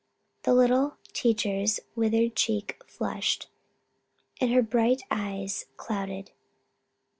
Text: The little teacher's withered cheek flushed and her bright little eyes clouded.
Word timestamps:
The 0.45 0.55
little 0.55 0.97
teacher's 1.13 1.79
withered 1.95 2.35
cheek 2.35 2.81
flushed 2.87 3.51
and 4.39 4.49
her 4.51 4.63
bright 4.63 5.03
little 5.11 5.27
eyes 5.27 5.67
clouded. 5.77 6.31